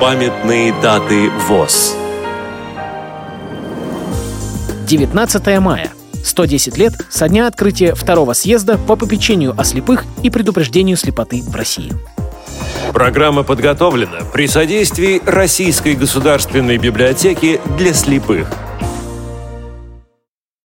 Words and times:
Памятные 0.00 0.72
даты 0.80 1.28
ВОЗ 1.46 1.94
19 4.86 5.60
мая. 5.60 5.92
110 6.24 6.78
лет 6.78 6.94
со 7.10 7.28
дня 7.28 7.46
открытия 7.46 7.94
второго 7.94 8.32
съезда 8.32 8.78
по 8.78 8.96
попечению 8.96 9.54
о 9.58 9.62
слепых 9.62 10.04
и 10.22 10.30
предупреждению 10.30 10.96
слепоты 10.96 11.42
в 11.42 11.54
России. 11.54 11.92
Программа 12.94 13.42
подготовлена 13.42 14.20
при 14.32 14.46
содействии 14.46 15.20
Российской 15.26 15.94
государственной 15.94 16.78
библиотеки 16.78 17.60
для 17.76 17.92
слепых– 17.92 18.48